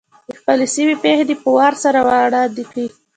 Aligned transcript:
د 0.29 0.31
خپلې 0.39 0.65
سیمې 0.75 0.95
پېښې 1.03 1.23
دې 1.29 1.35
په 1.41 1.49
وار 1.55 1.73
سره 1.83 1.99
وړاندي 2.07 2.63
کړي. 2.71 2.85